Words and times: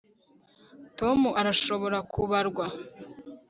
tom 0.99 1.19
arashobora 1.41 1.97
kubarwa 2.13 2.65